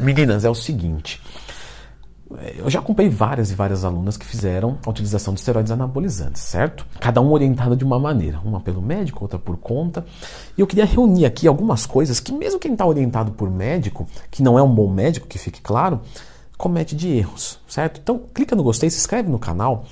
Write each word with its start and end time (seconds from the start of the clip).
Meninas, 0.00 0.44
é 0.44 0.50
o 0.50 0.54
seguinte. 0.54 1.20
Eu 2.56 2.68
já 2.68 2.78
acompanhei 2.78 3.10
várias 3.10 3.50
e 3.50 3.54
várias 3.54 3.84
alunas 3.84 4.16
que 4.16 4.24
fizeram 4.24 4.78
a 4.84 4.90
utilização 4.90 5.32
de 5.32 5.40
esteroides 5.40 5.72
anabolizantes, 5.72 6.42
certo? 6.42 6.86
Cada 7.00 7.22
um 7.22 7.32
orientado 7.32 7.74
de 7.74 7.84
uma 7.84 7.98
maneira, 7.98 8.38
uma 8.44 8.60
pelo 8.60 8.82
médico, 8.82 9.24
outra 9.24 9.38
por 9.38 9.56
conta. 9.56 10.04
E 10.56 10.60
eu 10.60 10.66
queria 10.66 10.84
reunir 10.84 11.24
aqui 11.24 11.48
algumas 11.48 11.86
coisas 11.86 12.20
que, 12.20 12.30
mesmo 12.30 12.60
quem 12.60 12.72
está 12.72 12.84
orientado 12.84 13.32
por 13.32 13.50
médico, 13.50 14.06
que 14.30 14.42
não 14.42 14.58
é 14.58 14.62
um 14.62 14.72
bom 14.72 14.88
médico, 14.88 15.26
que 15.26 15.38
fique 15.38 15.62
claro, 15.62 16.00
comete 16.56 16.94
de 16.94 17.08
erros, 17.08 17.58
certo? 17.66 17.98
Então, 18.02 18.20
clica 18.34 18.54
no 18.54 18.62
gostei, 18.62 18.90
se 18.90 18.98
inscreve 18.98 19.30
no 19.30 19.38
canal, 19.38 19.86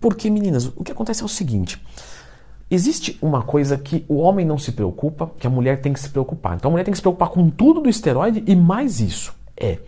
porque, 0.00 0.28
meninas, 0.28 0.66
o 0.66 0.82
que 0.82 0.90
acontece 0.90 1.22
é 1.22 1.24
o 1.24 1.28
seguinte. 1.28 1.80
Existe 2.68 3.16
uma 3.22 3.42
coisa 3.42 3.78
que 3.78 4.04
o 4.08 4.16
homem 4.16 4.44
não 4.44 4.58
se 4.58 4.72
preocupa, 4.72 5.30
que 5.38 5.46
a 5.46 5.50
mulher 5.50 5.80
tem 5.80 5.92
que 5.92 6.00
se 6.00 6.08
preocupar. 6.08 6.56
Então 6.56 6.68
a 6.68 6.72
mulher 6.72 6.82
tem 6.82 6.90
que 6.90 6.98
se 6.98 7.02
preocupar 7.02 7.28
com 7.28 7.48
tudo 7.48 7.80
do 7.80 7.88
esteroide 7.88 8.42
e 8.44 8.56
mais 8.56 8.98
isso. 8.98 9.35
É 9.56 9.78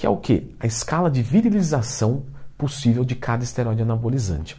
que 0.00 0.06
é 0.06 0.08
o 0.08 0.16
que? 0.16 0.54
A 0.58 0.66
escala 0.66 1.10
de 1.10 1.20
virilização 1.20 2.22
possível 2.56 3.04
de 3.04 3.14
cada 3.14 3.44
esteroide 3.44 3.82
anabolizante. 3.82 4.56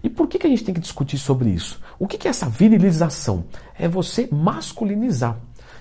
E 0.00 0.08
por 0.08 0.28
que, 0.28 0.38
que 0.38 0.46
a 0.46 0.50
gente 0.50 0.62
tem 0.62 0.72
que 0.72 0.80
discutir 0.80 1.18
sobre 1.18 1.48
isso? 1.48 1.80
O 1.98 2.06
que, 2.06 2.16
que 2.16 2.28
é 2.28 2.30
essa 2.30 2.48
virilização? 2.48 3.46
É 3.76 3.88
você 3.88 4.28
masculinizar. 4.30 5.36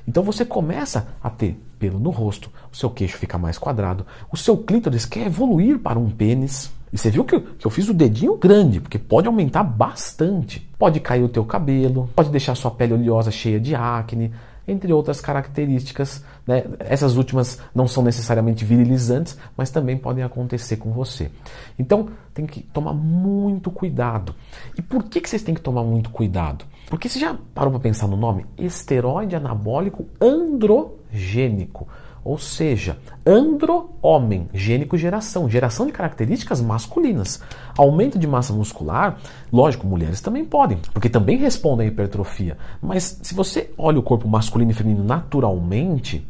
Então 0.07 0.23
você 0.23 0.43
começa 0.43 1.07
a 1.21 1.29
ter 1.29 1.55
pelo 1.77 1.99
no 1.99 2.09
rosto, 2.09 2.49
o 2.73 2.75
seu 2.75 2.89
queixo 2.89 3.15
fica 3.15 3.37
mais 3.37 3.59
quadrado, 3.59 4.07
o 4.31 4.37
seu 4.37 4.57
clítoris 4.57 5.05
quer 5.05 5.27
evoluir 5.27 5.77
para 5.77 5.99
um 5.99 6.09
pênis. 6.09 6.71
E 6.91 6.97
você 6.97 7.11
viu 7.11 7.23
que 7.23 7.35
eu, 7.35 7.41
que 7.41 7.67
eu 7.67 7.69
fiz 7.69 7.87
o 7.87 7.93
dedinho 7.93 8.35
grande, 8.37 8.79
porque 8.79 8.97
pode 8.97 9.27
aumentar 9.27 9.61
bastante. 9.61 10.67
Pode 10.79 10.99
cair 10.99 11.21
o 11.21 11.29
teu 11.29 11.45
cabelo, 11.45 12.09
pode 12.15 12.31
deixar 12.31 12.55
sua 12.55 12.71
pele 12.71 12.93
oleosa 12.93 13.29
cheia 13.29 13.59
de 13.59 13.75
acne, 13.75 14.33
entre 14.67 14.91
outras 14.91 15.21
características. 15.21 16.23
Né? 16.47 16.63
Essas 16.79 17.17
últimas 17.17 17.59
não 17.73 17.87
são 17.87 18.03
necessariamente 18.03 18.63
virilizantes, 18.63 19.37
mas 19.57 19.69
também 19.69 19.97
podem 19.97 20.23
acontecer 20.23 20.77
com 20.77 20.91
você. 20.91 21.31
Então 21.77 22.09
tem 22.33 22.45
que 22.45 22.61
tomar 22.61 22.93
muito 22.93 23.71
cuidado. 23.71 24.35
E 24.77 24.81
por 24.81 25.03
que, 25.03 25.21
que 25.21 25.29
vocês 25.29 25.43
têm 25.43 25.55
que 25.55 25.61
tomar 25.61 25.83
muito 25.83 26.09
cuidado? 26.09 26.65
Porque 26.89 27.09
você 27.09 27.19
já 27.19 27.35
parou 27.53 27.71
para 27.71 27.79
pensar 27.79 28.07
no 28.07 28.17
nome? 28.17 28.45
Esteroide 28.57 29.35
anabólico 29.35 30.05
androgênico. 30.21 31.87
Ou 32.23 32.39
seja, 32.39 32.97
andro-homem, 33.23 34.49
gênico 34.51 34.97
geração, 34.97 35.47
geração 35.47 35.85
de 35.85 35.91
características 35.91 36.59
masculinas. 36.59 37.39
Aumento 37.77 38.17
de 38.17 38.25
massa 38.25 38.51
muscular, 38.51 39.19
lógico, 39.53 39.85
mulheres 39.85 40.21
também 40.21 40.43
podem, 40.43 40.79
porque 40.91 41.07
também 41.07 41.37
respondem 41.37 41.85
à 41.85 41.91
hipertrofia. 41.91 42.57
Mas 42.81 43.19
se 43.21 43.35
você 43.35 43.69
olha 43.77 43.99
o 43.99 44.03
corpo 44.03 44.27
masculino 44.27 44.71
e 44.71 44.73
feminino 44.73 45.03
naturalmente, 45.03 46.27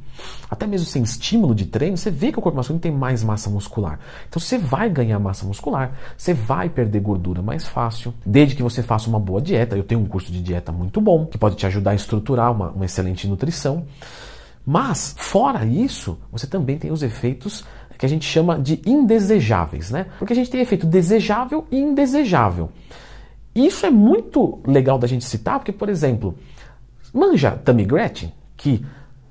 até 0.50 0.68
mesmo 0.68 0.88
sem 0.88 1.04
estímulo 1.04 1.56
de 1.56 1.66
treino, 1.66 1.98
você 1.98 2.12
vê 2.12 2.32
que 2.32 2.40
o 2.40 2.42
corpo 2.42 2.58
masculino 2.58 2.82
tem 2.82 2.92
mais 2.92 3.24
massa 3.24 3.50
muscular. 3.50 4.00
Então 4.28 4.40
você 4.40 4.58
vai 4.58 4.90
ganhar 4.90 5.20
massa 5.20 5.46
muscular, 5.46 5.94
você 6.18 6.34
vai 6.34 6.70
perder 6.70 7.00
gordura 7.00 7.42
mais 7.42 7.68
fácil, 7.68 8.14
desde 8.26 8.56
que 8.56 8.64
você 8.64 8.84
faça 8.84 9.10
uma 9.10 9.20
boa 9.20 9.42
dieta. 9.42 9.76
Eu 9.76 9.84
tenho 9.84 10.02
um 10.02 10.06
curso 10.06 10.32
de 10.32 10.42
dieta 10.42 10.72
muito 10.72 11.02
bom, 11.02 11.26
que 11.26 11.38
pode 11.38 11.56
te 11.56 11.66
ajudar 11.66 11.92
a 11.92 11.96
estruturar 11.96 12.52
uma, 12.52 12.70
uma 12.70 12.86
excelente 12.86 13.28
nutrição. 13.28 13.86
Mas, 14.66 15.16
fora 15.18 15.64
isso, 15.64 16.18
você 16.32 16.48
também 16.48 16.78
tem 16.78 16.92
os 16.92 17.04
efeitos 17.04 17.64
que 17.98 18.06
a 18.06 18.10
gente 18.10 18.26
chama 18.26 18.60
de 18.60 18.82
indesejáveis, 18.86 19.92
né? 19.92 20.08
Porque 20.18 20.34
a 20.34 20.36
gente 20.36 20.50
tem 20.50 20.60
efeito 20.62 20.86
desejável 20.86 21.66
e 21.72 21.78
indesejável. 21.78 22.70
Isso 23.54 23.86
é 23.86 23.90
muito 23.90 24.60
legal 24.66 24.98
da 24.98 25.08
gente 25.08 25.24
citar, 25.24 25.60
porque, 25.60 25.72
por 25.72 25.88
exemplo, 25.88 26.36
manja 27.14 27.52
Tammy 27.52 27.86
Gretchen, 27.86 28.34
que 28.58 28.86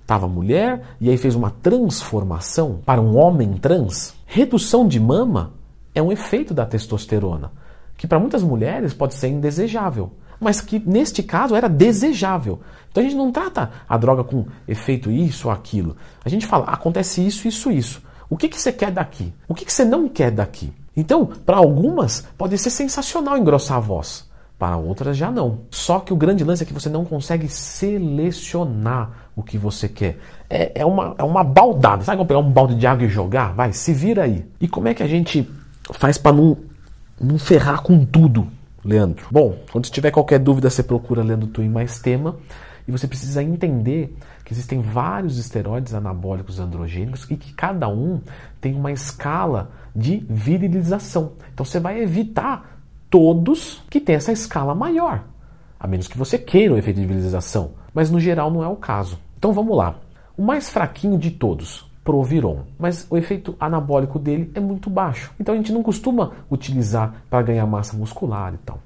estava 0.05 0.28
mulher 0.28 0.97
e 1.00 1.08
aí 1.08 1.16
fez 1.16 1.34
uma 1.34 1.50
transformação 1.50 2.80
para 2.84 3.00
um 3.00 3.16
homem 3.16 3.55
trans. 3.55 4.14
Redução 4.27 4.86
de 4.86 5.00
mama 5.00 5.55
é 5.94 6.02
um 6.02 6.12
efeito 6.12 6.52
da 6.52 6.66
testosterona, 6.66 7.50
que 7.97 8.06
para 8.06 8.20
muitas 8.20 8.42
mulheres 8.42 8.92
pode 8.94 9.14
ser 9.14 9.28
indesejável 9.28 10.12
mas 10.41 10.60
que 10.60 10.78
neste 10.78 11.22
caso 11.22 11.54
era 11.54 11.69
desejável. 11.69 12.60
Então 12.91 13.03
a 13.03 13.06
gente 13.06 13.16
não 13.16 13.32
trata 13.32 13.70
a 13.88 13.97
droga 13.97 14.22
com 14.22 14.44
efeito 14.69 15.10
isso 15.10 15.48
ou 15.48 15.54
aquilo. 15.54 15.97
A 16.25 16.28
gente 16.28 16.47
fala, 16.47 16.66
acontece 16.66 17.26
isso, 17.26 17.48
isso, 17.48 17.70
isso. 17.70 18.03
O 18.28 18.37
que, 18.37 18.48
que 18.48 18.60
você 18.60 18.72
quer 18.72 18.91
daqui? 18.91 19.32
O 19.48 19.54
que, 19.54 19.64
que 19.64 19.72
você 19.72 19.84
não 19.84 20.09
quer 20.09 20.31
daqui? 20.31 20.72
Então, 20.97 21.26
para 21.26 21.56
algumas, 21.56 22.26
pode 22.37 22.56
ser 22.59 22.70
sensacional 22.70 23.37
engrossar 23.37 23.78
a 23.78 23.81
voz. 23.81 24.28
Para 24.59 24.76
outras, 24.76 25.16
já 25.16 25.31
não. 25.31 25.60
Só 25.70 25.98
que 25.98 26.12
o 26.12 26.16
grande 26.16 26.44
lance 26.44 26.62
é 26.62 26.66
que 26.66 26.72
você 26.72 26.88
não 26.88 27.04
consegue 27.04 27.48
selecionar 27.48 29.31
o 29.34 29.42
que 29.42 29.59
você 29.59 29.88
quer. 29.88 30.19
É, 30.48 30.81
é, 30.81 30.87
uma, 30.87 31.15
é 31.19 31.25
uma 31.25 31.42
baldada. 31.42 32.04
Sabe 32.04 32.19
como 32.19 32.28
pegar 32.28 32.41
um 32.41 32.50
balde 32.50 32.76
de 32.76 32.87
água 32.87 33.04
e 33.04 33.09
jogar? 33.09 33.53
Vai, 33.53 33.72
se 33.72 33.93
vira 33.93 34.22
aí. 34.22 34.44
E 34.60 34.69
como 34.69 34.88
é 34.88 34.94
que 34.94 35.03
a 35.03 35.09
gente 35.09 35.48
faz 35.93 36.16
para 36.16 36.37
não, 36.37 36.56
não 37.20 37.38
ferrar 37.38 37.82
com 37.82 38.04
tudo? 38.04 38.47
Leandro. 38.84 39.26
Bom, 39.31 39.56
quando 39.72 39.87
tiver 39.87 40.10
qualquer 40.10 40.38
dúvida, 40.38 40.69
você 40.70 40.82
procura 40.82 41.22
Leandro 41.22 41.48
Twin 41.48 41.69
mais 41.69 41.98
tema. 41.98 42.37
E 42.87 42.93
você 42.93 43.09
precisa 43.09 43.43
entender 43.43 44.14
que 44.44 44.53
existem 44.53 44.81
vários 44.81 45.38
esteroides 45.38 45.94
anabólicos 45.94 46.60
androgênicos 46.60 47.26
e 47.31 47.37
que 47.37 47.54
cada 47.54 47.88
um 47.88 48.20
tem 48.60 48.75
uma 48.75 48.93
escala 48.93 49.70
de 49.97 50.25
virilização. 50.28 51.32
Então 51.53 51.64
você 51.64 51.81
vai 51.81 52.03
evitar 52.03 52.74
todos 53.14 53.80
que 53.88 54.00
têm 54.00 54.16
essa 54.16 54.32
escala 54.32 54.75
maior, 54.75 55.22
a 55.78 55.86
menos 55.86 56.08
que 56.08 56.19
você 56.19 56.36
queira 56.36 56.75
o 56.75 56.76
efeito 56.76 56.98
de 57.00 57.06
virilização. 57.06 57.70
Mas 57.94 58.10
no 58.10 58.19
geral 58.19 58.50
não 58.50 58.64
é 58.64 58.66
o 58.66 58.75
caso. 58.75 59.20
Então 59.38 59.52
vamos 59.52 59.76
lá. 59.76 60.00
O 60.36 60.42
mais 60.42 60.69
fraquinho 60.69 61.16
de 61.16 61.30
todos, 61.30 61.88
Proviron, 62.02 62.64
mas 62.76 63.06
o 63.08 63.16
efeito 63.16 63.54
anabólico 63.60 64.19
dele 64.19 64.50
é 64.52 64.58
muito 64.58 64.91
baixo. 64.91 65.32
Então 65.38 65.54
a 65.54 65.56
gente 65.56 65.72
não 65.72 65.80
costuma 65.80 66.32
utilizar 66.50 67.22
para 67.30 67.41
ganhar 67.41 67.64
massa 67.66 67.97
muscular 67.97 68.52
e 68.52 68.58
tal. 68.58 68.80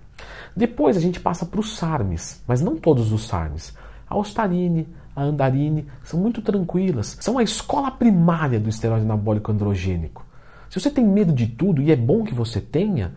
Depois 0.54 0.98
a 0.98 1.00
gente 1.00 1.18
passa 1.18 1.46
para 1.46 1.60
os 1.60 1.78
SARMs, 1.78 2.42
mas 2.46 2.60
não 2.60 2.76
todos 2.76 3.10
os 3.12 3.26
SARMs. 3.26 3.74
A 4.06 4.14
Ostarine, 4.14 4.86
a 5.16 5.22
Andarine 5.22 5.86
são 6.04 6.20
muito 6.20 6.42
tranquilas, 6.42 7.16
são 7.18 7.38
a 7.38 7.42
escola 7.42 7.90
primária 7.90 8.60
do 8.60 8.68
esteroide 8.68 9.06
anabólico 9.06 9.50
androgênico. 9.50 10.22
Se 10.68 10.78
você 10.78 10.90
tem 10.90 11.06
medo 11.06 11.32
de 11.32 11.46
tudo 11.46 11.80
e 11.80 11.90
é 11.90 11.96
bom 11.96 12.24
que 12.24 12.34
você 12.34 12.60
tenha, 12.60 13.14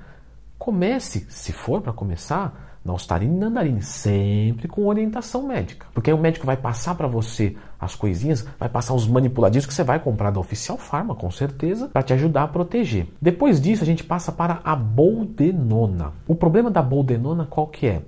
comece, 0.61 1.25
se 1.27 1.51
for 1.51 1.81
para 1.81 1.91
começar, 1.91 2.77
na 2.85 2.93
Ostarine 2.93 3.35
e 3.35 3.39
na 3.39 3.47
Andarine, 3.47 3.81
sempre 3.81 4.67
com 4.67 4.85
orientação 4.85 5.41
médica. 5.47 5.87
Porque 5.91 6.11
aí 6.11 6.15
o 6.15 6.19
médico 6.21 6.45
vai 6.45 6.55
passar 6.55 6.93
para 6.93 7.07
você 7.07 7.57
as 7.79 7.95
coisinhas, 7.95 8.45
vai 8.59 8.69
passar 8.69 8.93
os 8.93 9.07
manipuladinhos 9.07 9.65
que 9.65 9.73
você 9.73 9.83
vai 9.83 9.99
comprar 9.99 10.29
da 10.29 10.39
Oficial 10.39 10.77
Pharma, 10.77 11.15
com 11.15 11.31
certeza, 11.31 11.87
para 11.87 12.03
te 12.03 12.13
ajudar 12.13 12.43
a 12.43 12.47
proteger. 12.47 13.07
Depois 13.19 13.59
disso, 13.59 13.81
a 13.81 13.87
gente 13.87 14.03
passa 14.03 14.31
para 14.31 14.61
a 14.63 14.75
boldenona. 14.75 16.13
O 16.27 16.35
problema 16.35 16.69
da 16.69 16.83
boldenona 16.83 17.47
qual 17.49 17.65
que 17.65 17.87
é? 17.87 18.03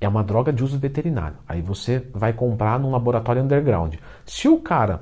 É 0.00 0.08
uma 0.08 0.22
droga 0.22 0.52
de 0.52 0.62
uso 0.62 0.78
veterinário. 0.78 1.38
Aí 1.48 1.60
você 1.60 2.06
vai 2.14 2.32
comprar 2.32 2.78
num 2.78 2.92
laboratório 2.92 3.42
underground. 3.42 3.96
Se 4.24 4.46
o 4.46 4.60
cara 4.60 5.00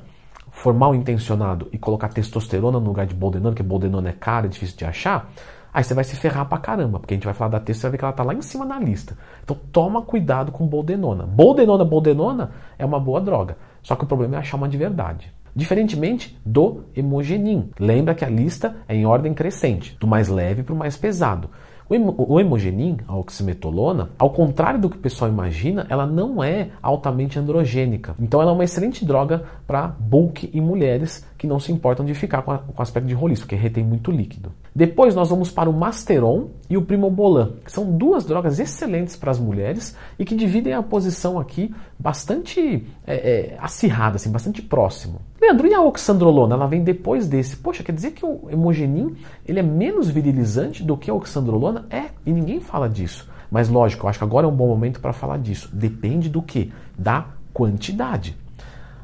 for 0.50 0.72
mal 0.72 0.94
intencionado 0.94 1.69
e 1.70 1.76
colocar 1.76 2.09
testosterona 2.09 2.81
no 2.81 2.87
lugar 2.87 3.06
de 3.06 3.15
boldenona, 3.15 3.50
porque 3.50 3.62
boldenona 3.62 4.09
é 4.09 4.12
cara, 4.12 4.47
é 4.47 4.49
difícil 4.49 4.76
de 4.78 4.87
achar, 4.87 5.31
Aí 5.78 5.84
você 5.84 5.94
vai 5.94 6.03
se 6.03 6.16
ferrar 6.16 6.44
pra 6.44 6.59
caramba, 6.59 6.99
porque 6.99 7.15
a 7.15 7.16
gente 7.16 7.25
vai 7.25 7.33
falar 7.33 7.53
da 7.53 7.61
texto, 7.61 7.83
você 7.83 7.87
vai 7.87 7.93
ver 7.93 7.99
que 7.99 8.05
ela 8.05 8.12
tá 8.12 8.25
lá 8.25 8.34
em 8.34 8.43
cima 8.43 8.65
na 8.65 8.81
lista. 8.81 9.16
Então 9.44 9.56
toma 9.71 10.03
cuidado 10.03 10.50
com 10.50 10.66
boldenona. 10.66 11.25
Boldenona, 11.25 11.84
boldenona 11.84 12.50
é 12.77 12.84
uma 12.84 12.99
boa 12.99 13.21
droga. 13.21 13.56
Só 13.81 13.94
que 13.94 14.03
o 14.03 14.06
problema 14.09 14.34
é 14.34 14.38
achar 14.41 14.56
uma 14.56 14.69
de 14.69 14.77
verdade. 14.77 15.33
Diferentemente 15.55 16.37
do 16.44 16.81
hemogenin. 16.97 17.71
Lembra 17.78 18.12
que 18.12 18.25
a 18.25 18.28
lista 18.28 18.75
é 18.88 18.97
em 18.97 19.06
ordem 19.06 19.33
crescente, 19.33 19.97
do 20.00 20.06
mais 20.09 20.27
leve 20.27 20.65
para 20.65 20.75
o 20.75 20.77
mais 20.77 20.97
pesado. 20.97 21.49
O 21.88 22.41
hemogenin, 22.41 22.99
a 23.06 23.17
oximetolona, 23.17 24.11
ao 24.19 24.31
contrário 24.31 24.81
do 24.81 24.91
que 24.91 24.97
o 24.97 25.00
pessoal 25.00 25.31
imagina, 25.31 25.87
ela 25.88 26.06
não 26.06 26.43
é 26.43 26.71
altamente 26.83 27.38
androgênica. 27.38 28.17
Então 28.19 28.43
ela 28.43 28.50
é 28.50 28.55
uma 28.55 28.65
excelente 28.65 29.05
droga 29.05 29.44
para 29.65 29.87
bulk 29.87 30.50
em 30.53 30.61
mulheres 30.61 31.25
que 31.38 31.47
não 31.47 31.60
se 31.60 31.70
importam 31.70 32.05
de 32.05 32.12
ficar 32.14 32.43
com, 32.43 32.52
o 32.52 32.82
aspecto 32.82 33.06
de 33.06 33.14
roliço, 33.14 33.43
porque 33.43 33.55
retém 33.55 33.85
muito 33.85 34.11
líquido. 34.11 34.52
Depois 34.75 35.14
nós 35.14 35.31
vamos 35.31 35.52
para 35.52 35.70
o 35.70 35.73
Masteron 35.73 36.49
e 36.69 36.76
o 36.76 36.82
Primobolan, 36.82 37.52
que 37.64 37.70
são 37.70 37.96
duas 37.96 38.25
drogas 38.25 38.58
excelentes 38.58 39.14
para 39.14 39.31
as 39.31 39.38
mulheres 39.38 39.96
e 40.19 40.25
que 40.25 40.35
dividem 40.35 40.73
a 40.75 40.82
posição 40.82 41.38
aqui 41.38 41.73
bastante 41.96 42.85
é, 43.06 43.14
é, 43.14 43.58
acirrada, 43.61 44.17
assim, 44.17 44.32
bastante 44.32 44.61
próximo. 44.61 45.20
Leandro, 45.40 45.69
e 45.69 45.75
a 45.75 45.81
oxandrolona? 45.81 46.56
Ela 46.56 46.67
vem 46.67 46.82
depois 46.82 47.29
desse. 47.29 47.56
Poxa, 47.56 47.84
quer 47.84 47.93
dizer 47.93 48.11
que 48.11 48.26
o 48.26 48.49
hemogenin 48.50 49.14
ele 49.46 49.61
é 49.61 49.62
menos 49.62 50.11
virilizante 50.11 50.82
do 50.82 50.96
que 50.96 51.08
a 51.08 51.14
oxandrolona? 51.14 51.87
É, 51.88 52.06
e 52.26 52.32
ninguém 52.32 52.58
fala 52.58 52.88
disso. 52.88 53.31
Mas 53.49 53.69
lógico, 53.69 54.05
eu 54.05 54.11
acho 54.11 54.19
que 54.19 54.25
agora 54.25 54.44
é 54.46 54.50
um 54.50 54.55
bom 54.55 54.67
momento 54.67 55.00
para 55.00 55.12
falar 55.12 55.38
disso. 55.38 55.70
Depende 55.73 56.29
do 56.29 56.43
que? 56.43 56.73
Da 56.99 57.26
quantidade. 57.55 58.37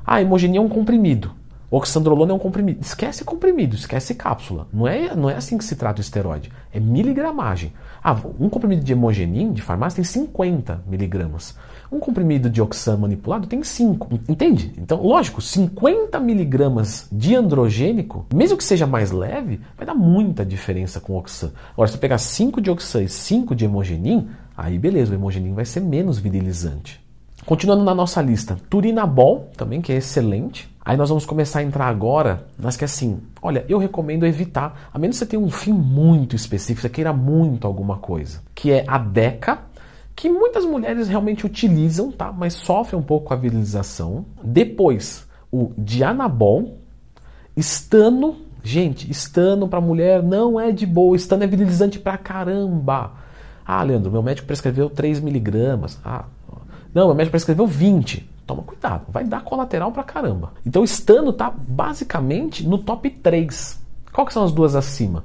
Ah, 0.04 0.20
hemogenin 0.20 0.58
é 0.58 0.60
um 0.60 0.68
comprimido. 0.68 1.30
Oxandrolona 1.76 2.32
é 2.32 2.34
um 2.34 2.38
comprimido. 2.38 2.80
Esquece 2.80 3.24
comprimido, 3.24 3.74
esquece 3.74 4.14
cápsula. 4.14 4.68
Não 4.72 4.86
é, 4.86 5.14
não 5.16 5.28
é 5.28 5.34
assim 5.34 5.58
que 5.58 5.64
se 5.64 5.74
trata 5.74 5.98
o 5.98 6.02
esteroide. 6.02 6.52
É 6.72 6.78
miligramagem. 6.78 7.72
Ah, 8.02 8.16
um 8.38 8.48
comprimido 8.48 8.84
de 8.84 8.92
hemogenin 8.92 9.52
de 9.52 9.60
farmácia 9.60 9.96
tem 9.96 10.04
50 10.04 10.84
miligramas. 10.86 11.56
Um 11.90 11.98
comprimido 11.98 12.48
de 12.48 12.62
oxan 12.62 12.96
manipulado 12.96 13.48
tem 13.48 13.62
5. 13.62 14.20
Entende? 14.28 14.72
Então, 14.78 15.02
lógico, 15.02 15.40
50 15.40 16.20
miligramas 16.20 17.08
de 17.10 17.34
androgênico, 17.34 18.26
mesmo 18.32 18.56
que 18.56 18.64
seja 18.64 18.86
mais 18.86 19.10
leve, 19.10 19.60
vai 19.76 19.84
dar 19.84 19.94
muita 19.94 20.44
diferença 20.44 21.00
com 21.00 21.16
oxan. 21.16 21.50
Agora, 21.72 21.88
se 21.88 21.94
você 21.94 21.98
pegar 21.98 22.18
5 22.18 22.60
de 22.60 22.70
oxan 22.70 23.02
e 23.02 23.08
5 23.08 23.54
de 23.54 23.64
hemogenin, 23.64 24.28
aí 24.56 24.78
beleza, 24.78 25.12
o 25.12 25.14
hemogenin 25.14 25.54
vai 25.54 25.64
ser 25.64 25.80
menos 25.80 26.18
virilizante. 26.18 27.04
Continuando 27.44 27.84
na 27.84 27.94
nossa 27.94 28.22
lista, 28.22 28.56
turinabol, 28.70 29.50
também 29.56 29.82
que 29.82 29.92
é 29.92 29.96
excelente. 29.96 30.73
Aí 30.84 30.98
nós 30.98 31.08
vamos 31.08 31.24
começar 31.24 31.60
a 31.60 31.62
entrar 31.62 31.86
agora 31.86 32.46
nas 32.58 32.76
que 32.76 32.84
assim, 32.84 33.18
olha, 33.40 33.64
eu 33.68 33.78
recomendo 33.78 34.26
evitar, 34.26 34.90
a 34.92 34.98
menos 34.98 35.16
que 35.16 35.24
você 35.24 35.30
tenha 35.30 35.40
um 35.42 35.50
fim 35.50 35.72
muito 35.72 36.36
específico, 36.36 36.82
você 36.82 36.90
queira 36.90 37.10
muito 37.10 37.66
alguma 37.66 37.96
coisa, 37.96 38.42
que 38.54 38.70
é 38.70 38.84
a 38.86 38.98
DECA, 38.98 39.60
que 40.14 40.28
muitas 40.28 40.66
mulheres 40.66 41.08
realmente 41.08 41.46
utilizam, 41.46 42.12
tá? 42.12 42.30
Mas 42.30 42.52
sofrem 42.52 43.00
um 43.00 43.02
pouco 43.02 43.28
com 43.28 43.34
a 43.34 43.36
virilização. 43.36 44.26
Depois, 44.42 45.26
o 45.50 45.72
Dianabol, 45.78 46.78
estano, 47.56 48.36
gente, 48.62 49.10
estano 49.10 49.66
para 49.66 49.80
mulher 49.80 50.22
não 50.22 50.60
é 50.60 50.70
de 50.70 50.84
boa, 50.84 51.16
estano 51.16 51.44
é 51.44 51.46
virilizante 51.46 51.98
pra 51.98 52.18
caramba. 52.18 53.12
Ah, 53.64 53.82
Leandro, 53.82 54.12
meu 54.12 54.22
médico 54.22 54.46
prescreveu 54.46 54.90
3 54.90 55.18
miligramas. 55.20 55.98
Ah, 56.04 56.26
não, 56.92 57.06
meu 57.06 57.14
médico 57.14 57.32
prescreveu 57.32 57.66
20. 57.66 58.33
Toma 58.46 58.62
cuidado, 58.62 59.06
vai 59.08 59.24
dar 59.24 59.42
colateral 59.42 59.90
pra 59.90 60.02
caramba. 60.02 60.52
Então 60.66 60.82
o 60.82 60.84
estano 60.84 61.32
tá 61.32 61.50
basicamente 61.50 62.66
no 62.66 62.78
top 62.78 63.08
3. 63.08 63.80
Qual 64.12 64.26
que 64.26 64.32
são 64.32 64.44
as 64.44 64.52
duas 64.52 64.74
acima? 64.74 65.24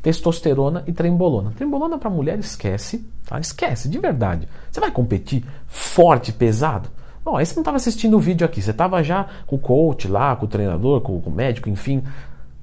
Testosterona 0.00 0.84
e 0.86 0.92
trembolona. 0.92 1.50
Trembolona 1.50 1.98
para 1.98 2.08
mulher 2.08 2.38
esquece, 2.38 3.04
tá? 3.26 3.38
Esquece, 3.40 3.88
de 3.88 3.98
verdade. 3.98 4.48
Você 4.70 4.80
vai 4.80 4.90
competir 4.90 5.44
forte, 5.66 6.32
pesado? 6.32 6.88
Bom, 7.24 7.36
aí 7.36 7.44
você 7.44 7.54
não 7.54 7.60
estava 7.60 7.76
assistindo 7.76 8.16
o 8.16 8.20
vídeo 8.20 8.46
aqui, 8.46 8.62
você 8.62 8.70
estava 8.70 9.02
já 9.02 9.26
com 9.46 9.56
o 9.56 9.58
coach 9.58 10.08
lá, 10.08 10.34
com 10.36 10.46
o 10.46 10.48
treinador, 10.48 11.02
com, 11.02 11.20
com 11.20 11.28
o 11.28 11.34
médico, 11.34 11.68
enfim. 11.68 12.02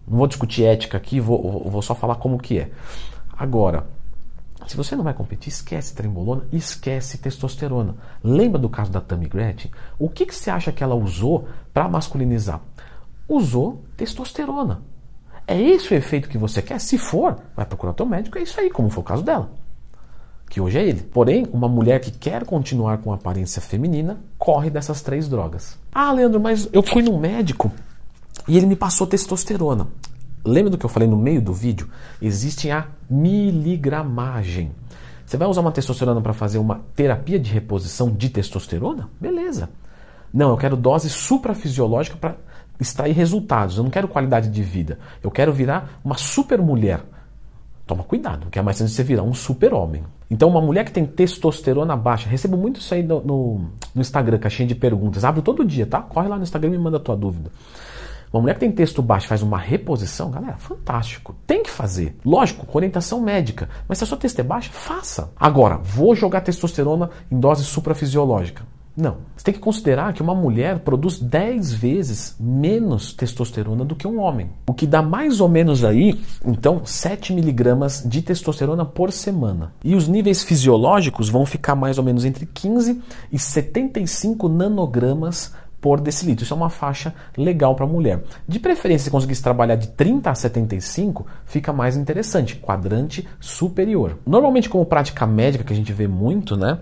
Não 0.07 0.17
vou 0.17 0.27
discutir 0.27 0.63
ética 0.63 0.97
aqui, 0.97 1.19
vou, 1.19 1.69
vou 1.69 1.81
só 1.81 1.93
falar 1.93 2.15
como 2.15 2.39
que 2.39 2.59
é. 2.59 2.71
Agora, 3.37 3.85
se 4.67 4.77
você 4.77 4.95
não 4.95 5.03
vai 5.03 5.13
competir, 5.13 5.49
esquece 5.49 5.93
trembolona 5.93 6.43
esquece 6.51 7.17
testosterona. 7.17 7.95
Lembra 8.23 8.59
do 8.59 8.69
caso 8.69 8.91
da 8.91 9.01
Tammy 9.01 9.27
Gretchen? 9.27 9.71
O 9.97 10.09
que, 10.09 10.25
que 10.25 10.35
você 10.35 10.49
acha 10.49 10.71
que 10.71 10.83
ela 10.83 10.95
usou 10.95 11.47
para 11.73 11.87
masculinizar? 11.87 12.61
Usou 13.27 13.83
testosterona. 13.95 14.81
É 15.47 15.59
esse 15.59 15.93
o 15.93 15.95
efeito 15.95 16.27
que 16.27 16.37
você 16.37 16.61
quer? 16.61 16.79
Se 16.79 16.97
for, 16.97 17.37
vai 17.55 17.65
procurar 17.65 17.93
teu 17.93 18.05
médico, 18.05 18.37
é 18.37 18.41
isso 18.41 18.59
aí, 18.59 18.69
como 18.69 18.89
foi 18.89 19.01
o 19.01 19.05
caso 19.05 19.23
dela. 19.23 19.49
Que 20.49 20.59
hoje 20.59 20.77
é 20.77 20.85
ele. 20.85 21.01
Porém, 21.01 21.47
uma 21.51 21.67
mulher 21.67 21.99
que 21.99 22.11
quer 22.11 22.45
continuar 22.45 22.97
com 22.99 23.13
aparência 23.13 23.61
feminina 23.61 24.19
corre 24.37 24.69
dessas 24.69 25.01
três 25.01 25.27
drogas. 25.27 25.77
Ah, 25.93 26.11
Leandro, 26.11 26.39
mas 26.39 26.69
eu 26.71 26.83
fui 26.83 27.01
no 27.01 27.17
médico 27.17 27.71
e 28.47 28.57
ele 28.57 28.65
me 28.65 28.75
passou 28.75 29.07
testosterona. 29.07 29.87
Lembra 30.47 30.71
do 30.71 30.77
que 30.77 30.85
eu 30.85 30.89
falei 30.89 31.09
no 31.09 31.17
meio 31.17 31.41
do 31.41 31.53
vídeo? 31.53 31.89
Existe 32.21 32.71
a 32.71 32.87
miligramagem. 33.09 34.71
Você 35.25 35.35
vai 35.35 35.47
usar 35.47 35.59
uma 35.59 35.73
testosterona 35.73 36.21
para 36.21 36.31
fazer 36.31 36.57
uma 36.57 36.81
terapia 36.95 37.37
de 37.37 37.51
reposição 37.51 38.09
de 38.09 38.29
testosterona? 38.29 39.09
Beleza. 39.19 39.69
Não, 40.33 40.51
eu 40.51 40.57
quero 40.57 40.77
dose 40.77 41.09
suprafisiológica 41.09 42.15
para 42.15 42.35
extrair 42.79 43.11
resultados. 43.11 43.77
Eu 43.77 43.83
não 43.83 43.91
quero 43.91 44.07
qualidade 44.07 44.49
de 44.49 44.63
vida. 44.63 44.99
Eu 45.21 45.29
quero 45.29 45.51
virar 45.51 45.99
uma 46.03 46.15
super 46.15 46.61
mulher. 46.61 47.01
Toma 47.85 48.03
cuidado, 48.03 48.41
porque 48.41 48.57
é 48.59 48.61
mais 48.61 48.77
chance 48.77 48.91
de 48.91 48.95
você 48.95 49.03
virar 49.03 49.23
um 49.23 49.33
super 49.33 49.73
homem. 49.73 50.03
Então, 50.29 50.49
uma 50.49 50.61
mulher 50.61 50.85
que 50.85 50.91
tem 50.91 51.05
testosterona 51.05 51.95
baixa, 51.95 52.29
recebo 52.29 52.55
muito 52.55 52.79
isso 52.79 52.93
aí 52.93 53.03
no, 53.03 53.21
no, 53.21 53.69
no 53.95 54.01
Instagram, 54.01 54.37
caixinha 54.37 54.67
de 54.67 54.75
perguntas. 54.75 55.23
Abro 55.25 55.41
todo 55.41 55.63
dia, 55.65 55.85
tá? 55.85 56.01
Corre 56.01 56.27
lá 56.27 56.37
no 56.37 56.43
Instagram 56.43 56.69
e 56.69 56.71
me 56.71 56.77
manda 56.77 56.97
a 56.97 56.99
tua 56.99 57.15
dúvida. 57.15 57.49
Uma 58.31 58.41
mulher 58.41 58.53
que 58.55 58.59
tem 58.59 58.71
texto 58.71 59.01
baixo 59.01 59.27
faz 59.27 59.41
uma 59.41 59.57
reposição, 59.57 60.29
galera, 60.29 60.57
fantástico. 60.57 61.35
Tem 61.45 61.63
que 61.63 61.69
fazer. 61.69 62.15
Lógico, 62.25 62.65
com 62.65 62.77
orientação 62.77 63.21
médica. 63.21 63.69
Mas 63.87 63.97
se 63.97 64.03
a 64.03 64.07
sua 64.07 64.17
texto 64.17 64.39
é 64.39 64.43
baixa, 64.43 64.71
faça. 64.71 65.31
Agora, 65.35 65.77
vou 65.77 66.15
jogar 66.15 66.41
testosterona 66.41 67.09
em 67.31 67.39
dose 67.39 67.63
suprafisiológica. 67.63 68.63
Não. 68.97 69.17
Você 69.35 69.45
tem 69.45 69.53
que 69.53 69.59
considerar 69.59 70.11
que 70.11 70.23
uma 70.23 70.33
mulher 70.33 70.79
produz 70.79 71.19
10 71.19 71.71
vezes 71.71 72.35
menos 72.39 73.13
testosterona 73.13 73.85
do 73.85 73.95
que 73.95 74.07
um 74.07 74.19
homem. 74.19 74.49
O 74.65 74.73
que 74.73 74.87
dá 74.87 75.03
mais 75.03 75.39
ou 75.39 75.47
menos 75.47 75.83
aí, 75.83 76.19
então, 76.43 76.83
7 76.83 77.31
miligramas 77.31 78.01
de 78.03 78.23
testosterona 78.23 78.83
por 78.83 79.11
semana. 79.11 79.71
E 79.83 79.93
os 79.93 80.07
níveis 80.07 80.43
fisiológicos 80.43 81.29
vão 81.29 81.45
ficar 81.45 81.75
mais 81.75 81.99
ou 81.99 82.03
menos 82.03 82.25
entre 82.25 82.47
15 82.47 82.99
e 83.31 83.37
75 83.37 84.49
nanogramas 84.49 85.53
por 85.87 86.01
decilitro. 86.01 86.43
Isso 86.43 86.53
é 86.53 86.57
uma 86.57 86.69
faixa 86.69 87.13
legal 87.37 87.73
para 87.73 87.87
mulher. 87.87 88.21
De 88.45 88.59
preferência, 88.59 89.05
se 89.05 89.11
conseguisse 89.11 89.41
trabalhar 89.41 89.75
de 89.75 89.87
30 89.87 90.29
a 90.29 90.35
75, 90.35 91.25
fica 91.45 91.71
mais 91.71 91.95
interessante, 91.95 92.57
quadrante 92.57 93.25
superior. 93.39 94.17
Normalmente, 94.25 94.67
como 94.67 94.85
prática 94.85 95.25
médica 95.25 95.63
que 95.63 95.71
a 95.71 95.75
gente 95.75 95.93
vê 95.93 96.05
muito, 96.05 96.57
né, 96.57 96.79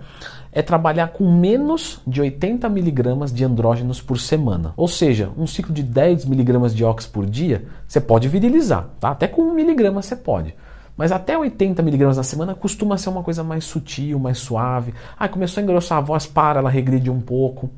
é 0.51 0.63
trabalhar 0.63 1.09
com 1.09 1.29
menos 1.29 2.01
de 2.07 2.19
80 2.19 2.67
miligramas 2.67 3.31
de 3.31 3.45
andrógenos 3.45 4.01
por 4.01 4.19
semana. 4.19 4.73
Ou 4.75 4.87
seja, 4.87 5.29
um 5.37 5.45
ciclo 5.45 5.71
de 5.71 5.83
10 5.83 6.25
miligramas 6.25 6.73
de 6.73 6.83
ox 6.83 7.05
por 7.05 7.27
dia, 7.27 7.65
você 7.87 8.01
pode 8.01 8.27
virilizar, 8.27 8.89
tá? 8.99 9.09
Até 9.09 9.27
com 9.27 9.43
1 9.43 9.53
miligrama 9.53 10.01
você 10.01 10.15
pode. 10.15 10.55
Mas 10.97 11.11
até 11.11 11.37
80 11.37 11.83
miligramas 11.83 12.17
na 12.17 12.23
semana 12.23 12.55
costuma 12.55 12.97
ser 12.97 13.09
uma 13.09 13.21
coisa 13.21 13.43
mais 13.43 13.65
sutil, 13.65 14.17
mais 14.17 14.39
suave. 14.39 14.95
Ah, 15.19 15.27
começou 15.27 15.61
a 15.61 15.63
engrossar 15.63 15.99
a 15.99 16.01
voz, 16.01 16.25
para, 16.25 16.59
ela 16.59 16.69
regride 16.69 17.11
um 17.11 17.19
pouco. 17.21 17.69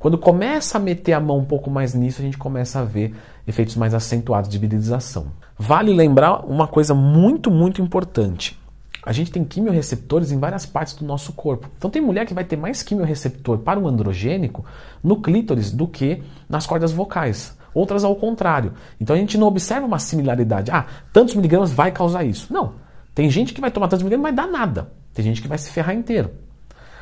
Quando 0.00 0.16
começa 0.16 0.78
a 0.78 0.80
meter 0.80 1.12
a 1.12 1.20
mão 1.20 1.36
um 1.36 1.44
pouco 1.44 1.70
mais 1.70 1.92
nisso, 1.92 2.22
a 2.22 2.24
gente 2.24 2.38
começa 2.38 2.80
a 2.80 2.84
ver 2.84 3.14
efeitos 3.46 3.76
mais 3.76 3.92
acentuados 3.92 4.48
de 4.48 4.56
virilização. 4.56 5.26
Vale 5.58 5.92
lembrar 5.92 6.46
uma 6.46 6.66
coisa 6.66 6.94
muito, 6.94 7.50
muito 7.50 7.82
importante. 7.82 8.58
A 9.04 9.12
gente 9.12 9.30
tem 9.30 9.44
quimiorreceptores 9.44 10.32
em 10.32 10.38
várias 10.38 10.64
partes 10.64 10.94
do 10.94 11.04
nosso 11.04 11.34
corpo. 11.34 11.68
Então 11.76 11.90
tem 11.90 12.00
mulher 12.00 12.24
que 12.24 12.32
vai 12.32 12.44
ter 12.44 12.56
mais 12.56 12.82
quimiorreceptor 12.82 13.58
para 13.58 13.78
o 13.78 13.86
androgênico 13.86 14.64
no 15.04 15.20
clítoris 15.20 15.70
do 15.70 15.86
que 15.86 16.22
nas 16.48 16.66
cordas 16.66 16.92
vocais. 16.92 17.54
Outras 17.74 18.02
ao 18.02 18.16
contrário. 18.16 18.72
Então 18.98 19.14
a 19.14 19.18
gente 19.18 19.36
não 19.36 19.48
observa 19.48 19.86
uma 19.86 19.98
similaridade. 19.98 20.70
Ah, 20.70 20.86
tantos 21.12 21.34
miligramas 21.34 21.72
vai 21.72 21.92
causar 21.92 22.24
isso. 22.24 22.50
Não. 22.50 22.72
Tem 23.14 23.28
gente 23.28 23.52
que 23.52 23.60
vai 23.60 23.70
tomar 23.70 23.88
tantos 23.88 24.02
miligramas 24.02 24.32
e 24.32 24.34
vai 24.34 24.46
dar 24.46 24.50
nada. 24.50 24.90
Tem 25.12 25.22
gente 25.22 25.42
que 25.42 25.48
vai 25.48 25.58
se 25.58 25.70
ferrar 25.70 25.94
inteiro. 25.94 26.30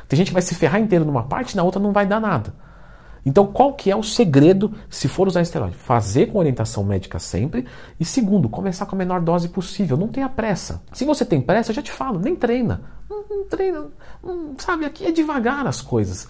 Tem 0.05 0.17
gente 0.17 0.27
que 0.27 0.33
vai 0.33 0.41
se 0.41 0.53
ferrar 0.53 0.81
inteiro 0.81 1.05
numa 1.05 1.23
parte 1.23 1.53
e 1.53 1.55
na 1.55 1.63
outra 1.63 1.81
não 1.81 1.93
vai 1.93 2.05
dar 2.05 2.19
nada. 2.19 2.53
Então, 3.25 3.47
qual 3.47 3.73
que 3.73 3.91
é 3.91 3.95
o 3.95 4.03
segredo 4.03 4.73
se 4.89 5.07
for 5.07 5.27
usar 5.27 5.41
esteroide? 5.41 5.75
Fazer 5.75 6.27
com 6.27 6.39
orientação 6.39 6.83
médica 6.83 7.19
sempre. 7.19 7.65
E 7.99 8.05
segundo, 8.05 8.49
começar 8.49 8.85
com 8.85 8.95
a 8.95 8.97
menor 8.97 9.21
dose 9.21 9.49
possível. 9.49 9.97
Não 9.97 10.07
tenha 10.07 10.29
pressa. 10.29 10.81
Se 10.93 11.05
você 11.05 11.25
tem 11.25 11.41
pressa, 11.41 11.71
eu 11.71 11.75
já 11.75 11.81
te 11.81 11.91
falo, 11.91 12.19
nem 12.19 12.35
treina. 12.35 12.81
Não, 13.09 13.23
não 13.29 13.43
treina. 13.45 13.87
Não, 14.23 14.53
sabe, 14.57 14.85
aqui 14.85 15.05
é 15.05 15.11
devagar 15.11 15.67
as 15.67 15.81
coisas. 15.81 16.27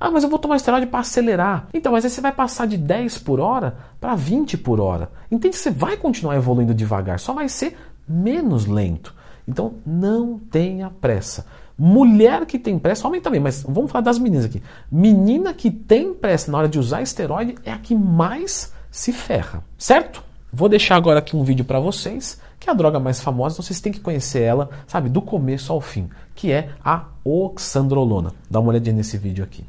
Ah, 0.00 0.10
mas 0.10 0.22
eu 0.22 0.30
vou 0.30 0.38
tomar 0.38 0.56
esteroide 0.56 0.86
para 0.86 1.00
acelerar. 1.00 1.68
Então, 1.74 1.92
mas 1.92 2.04
aí 2.04 2.10
você 2.10 2.20
vai 2.20 2.32
passar 2.32 2.66
de 2.66 2.76
10 2.76 3.18
por 3.18 3.40
hora 3.40 3.76
para 4.00 4.14
20 4.14 4.56
por 4.58 4.80
hora. 4.80 5.10
Entende? 5.30 5.56
Você 5.56 5.70
vai 5.70 5.96
continuar 5.96 6.36
evoluindo 6.36 6.72
devagar, 6.72 7.18
só 7.18 7.32
vai 7.32 7.48
ser 7.48 7.76
menos 8.06 8.66
lento. 8.66 9.14
Então, 9.46 9.74
não 9.84 10.38
tenha 10.38 10.90
pressa. 10.90 11.46
Mulher 11.78 12.44
que 12.44 12.58
tem 12.58 12.76
pressa, 12.76 13.06
homem 13.06 13.20
também, 13.20 13.38
mas 13.38 13.62
vamos 13.62 13.90
falar 13.90 14.02
das 14.02 14.18
meninas 14.18 14.46
aqui. 14.46 14.60
Menina 14.90 15.54
que 15.54 15.70
tem 15.70 16.12
pressa 16.12 16.50
na 16.50 16.58
hora 16.58 16.68
de 16.68 16.78
usar 16.78 17.02
esteroide 17.02 17.54
é 17.64 17.70
a 17.70 17.78
que 17.78 17.94
mais 17.94 18.72
se 18.90 19.12
ferra, 19.12 19.62
certo? 19.78 20.24
Vou 20.52 20.68
deixar 20.68 20.96
agora 20.96 21.20
aqui 21.20 21.36
um 21.36 21.44
vídeo 21.44 21.64
para 21.64 21.78
vocês, 21.78 22.40
que 22.58 22.68
é 22.68 22.72
a 22.72 22.74
droga 22.74 22.98
mais 22.98 23.20
famosa, 23.20 23.54
então 23.54 23.62
vocês 23.62 23.80
têm 23.80 23.92
que 23.92 24.00
conhecer 24.00 24.42
ela, 24.42 24.70
sabe, 24.86 25.08
do 25.08 25.22
começo 25.22 25.72
ao 25.72 25.80
fim, 25.80 26.08
que 26.34 26.50
é 26.50 26.70
a 26.84 27.04
oxandrolona. 27.22 28.32
Dá 28.50 28.58
uma 28.58 28.70
olhadinha 28.70 28.96
nesse 28.96 29.16
vídeo 29.16 29.44
aqui. 29.44 29.64